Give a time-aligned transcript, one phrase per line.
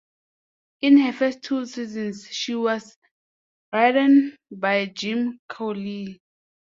[0.81, 2.97] In her first two seasons she was
[3.71, 6.19] ridden by Jim Crowley.